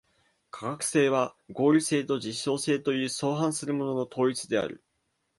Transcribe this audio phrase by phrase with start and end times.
[0.49, 4.83] 科学性は合理性と実証性という相反するものの統一である。